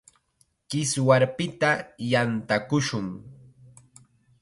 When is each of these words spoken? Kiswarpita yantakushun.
Kiswarpita 0.69 1.71
yantakushun. 2.11 3.07